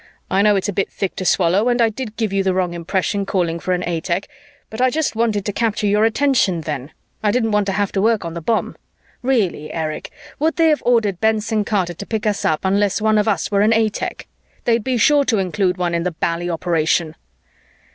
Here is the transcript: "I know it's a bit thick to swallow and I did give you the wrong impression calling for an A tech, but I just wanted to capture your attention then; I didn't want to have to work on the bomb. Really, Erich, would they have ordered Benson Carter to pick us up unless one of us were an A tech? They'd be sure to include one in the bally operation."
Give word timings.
"I 0.31 0.41
know 0.41 0.55
it's 0.55 0.67
a 0.67 0.73
bit 0.73 0.91
thick 0.91 1.15
to 1.17 1.25
swallow 1.25 1.69
and 1.69 1.79
I 1.79 1.89
did 1.89 2.15
give 2.15 2.33
you 2.33 2.41
the 2.41 2.55
wrong 2.55 2.73
impression 2.73 3.23
calling 3.23 3.59
for 3.59 3.71
an 3.75 3.83
A 3.85 4.01
tech, 4.01 4.27
but 4.71 4.81
I 4.81 4.89
just 4.89 5.15
wanted 5.15 5.45
to 5.45 5.53
capture 5.53 5.85
your 5.85 6.05
attention 6.05 6.61
then; 6.61 6.89
I 7.21 7.29
didn't 7.29 7.51
want 7.51 7.67
to 7.67 7.73
have 7.73 7.91
to 7.91 8.01
work 8.01 8.25
on 8.25 8.33
the 8.33 8.41
bomb. 8.41 8.77
Really, 9.21 9.71
Erich, 9.71 10.09
would 10.39 10.55
they 10.55 10.69
have 10.69 10.81
ordered 10.87 11.21
Benson 11.21 11.63
Carter 11.63 11.93
to 11.93 12.05
pick 12.07 12.25
us 12.25 12.43
up 12.43 12.61
unless 12.65 12.99
one 12.99 13.19
of 13.19 13.27
us 13.27 13.51
were 13.51 13.61
an 13.61 13.73
A 13.73 13.89
tech? 13.89 14.25
They'd 14.63 14.83
be 14.83 14.97
sure 14.97 15.23
to 15.25 15.37
include 15.37 15.77
one 15.77 15.93
in 15.93 16.01
the 16.01 16.13
bally 16.13 16.49
operation." 16.49 17.13